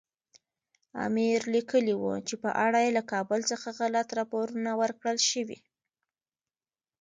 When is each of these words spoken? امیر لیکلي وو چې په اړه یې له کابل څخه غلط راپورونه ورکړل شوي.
امیر 1.05 1.39
لیکلي 1.55 1.95
وو 1.97 2.13
چې 2.27 2.35
په 2.43 2.49
اړه 2.65 2.79
یې 2.85 2.91
له 2.97 3.03
کابل 3.11 3.39
څخه 3.51 3.67
غلط 3.79 4.07
راپورونه 4.19 4.71
ورکړل 4.81 5.17
شوي. 5.29 5.59